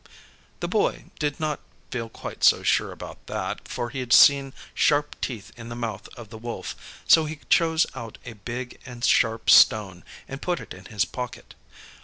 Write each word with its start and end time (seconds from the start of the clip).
The 0.61 0.67
Boy 0.67 1.11
did 1.19 1.39
not 1.39 1.59
feel 1.91 2.09
quite 2.09 2.43
so 2.43 2.63
sure 2.63 2.91
about 2.91 3.27
that, 3.27 3.67
for 3.67 3.91
he 3.91 3.99
had 3.99 4.13
seen 4.13 4.51
sharp 4.73 5.15
teeth 5.21 5.51
in 5.55 5.69
the 5.69 5.75
mouth 5.75 6.09
of 6.17 6.29
the 6.29 6.39
Wolf. 6.39 6.75
So 7.07 7.25
he 7.25 7.39
chose 7.51 7.85
out 7.93 8.17
a 8.25 8.33
big 8.33 8.79
and 8.83 9.05
sharp 9.05 9.47
stone, 9.51 10.03
and 10.27 10.41
put 10.41 10.59
it 10.59 10.73
in 10.73 10.85
his 10.85 11.05
pocket. 11.05 11.53